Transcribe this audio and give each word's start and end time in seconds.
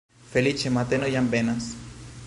Feliĉe 0.31 0.71
mateno 0.79 1.11
jam 1.17 1.29
venas! 1.37 1.69